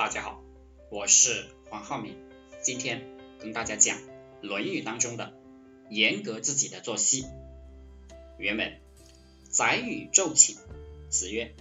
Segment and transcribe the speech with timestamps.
[0.00, 0.42] 大家好，
[0.90, 2.16] 我是黄浩明，
[2.62, 3.04] 今天
[3.38, 3.98] 跟大家讲
[4.40, 5.34] 《论语》当中的
[5.90, 7.26] 严格自己的作息。
[8.38, 8.80] 原文：
[9.50, 10.56] 宰予昼寝，
[11.10, 11.54] 子曰：“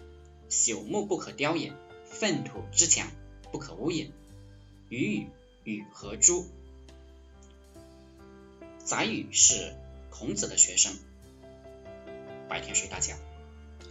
[0.50, 1.74] 朽木不可雕也，
[2.06, 3.12] 粪土之墙
[3.52, 4.10] 不可污也。”
[4.88, 5.28] 予与
[5.66, 6.48] 与何诸？
[8.86, 9.76] 宰予是
[10.10, 10.94] 孔子的学生，
[12.48, 13.16] 白天睡大觉，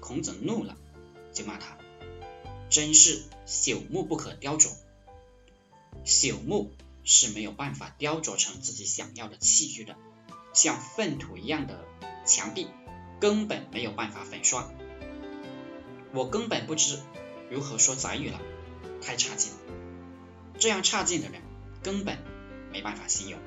[0.01, 0.75] 孔子怒了，
[1.35, 1.77] 就骂他。
[2.71, 4.71] 真是朽木不可雕琢，
[6.04, 6.72] 朽木
[7.03, 9.96] 是没有办法雕琢成自己想要的器具的，
[10.53, 11.85] 像粪土一样的
[12.27, 12.68] 墙壁
[13.21, 14.71] 根本没有办法粉刷。
[16.13, 16.99] 我根本不知
[17.50, 18.41] 如何说宰予了，
[19.00, 19.58] 太差劲了。
[20.58, 21.41] 这样差劲的人
[21.82, 22.19] 根本
[22.71, 23.39] 没办法信用。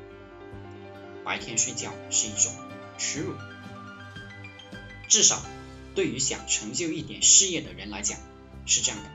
[1.23, 2.51] 白天睡觉是一种
[2.97, 3.33] 耻辱，
[5.07, 5.39] 至少
[5.93, 8.17] 对于想成就一点事业的人来讲。
[8.65, 9.09] 是这样的，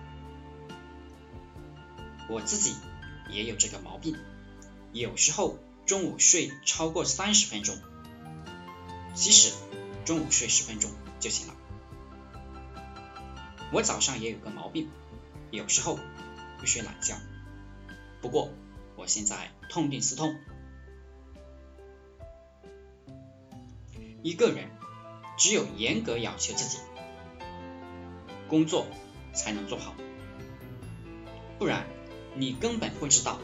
[2.29, 2.75] 我自己
[3.31, 4.17] 也有这个毛病，
[4.93, 7.79] 有时候中午睡超过三十分钟，
[9.15, 9.55] 其实
[10.05, 10.91] 中午睡十分钟
[11.21, 11.55] 就行了。
[13.73, 14.91] 我早上也有个毛病，
[15.51, 15.99] 有时候
[16.59, 17.17] 会睡懒觉，
[18.21, 18.51] 不过
[18.97, 20.37] 我现在痛定思痛，
[24.23, 24.71] 一个人
[25.39, 26.79] 只有严格要求自己，
[28.49, 28.87] 工作。
[29.37, 29.95] 才能做好，
[31.59, 31.87] 不然
[32.35, 33.39] 你根本不知道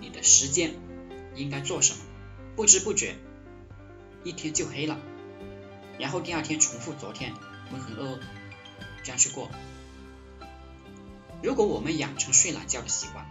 [0.00, 0.74] 你的时间
[1.36, 2.00] 应该做什么，
[2.56, 3.14] 不知不觉
[4.24, 4.98] 一天就黑了，
[5.98, 7.34] 然后第二天重复昨天
[7.70, 8.20] 浑浑噩噩
[9.04, 9.50] 这样去过。
[11.42, 13.26] 如果我们养成睡懒觉的习惯，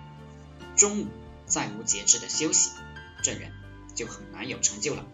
[0.78, 1.08] 中午
[1.45, 2.72] 再无节制的休息，
[3.23, 3.52] 这人
[3.95, 5.06] 就很难有成就了。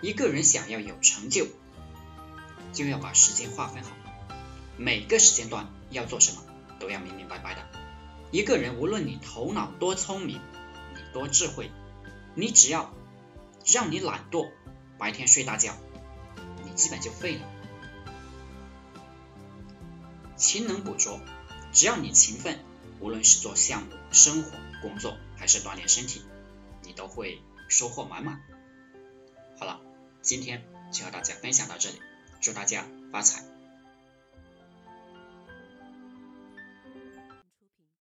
[0.00, 1.46] 一个人想要有成就，
[2.72, 3.90] 就要把时间划分好。
[4.76, 6.42] 每个时间段要做什么，
[6.80, 7.62] 都要明明白白的。
[8.30, 10.40] 一个人无论你头脑多聪明，
[10.94, 11.70] 你多智慧，
[12.34, 12.92] 你只要
[13.64, 14.50] 让你懒惰，
[14.98, 15.76] 白天睡大觉，
[16.64, 17.42] 你基本就废了。
[20.36, 21.20] 勤能补拙，
[21.72, 22.58] 只要你勤奋，
[22.98, 24.50] 无论是做项目、生活、
[24.82, 26.22] 工作，还是锻炼身体，
[26.82, 28.42] 你都会收获满满。
[29.60, 29.80] 好了，
[30.22, 32.02] 今天就和大家分享到这里，
[32.40, 33.53] 祝大家发财。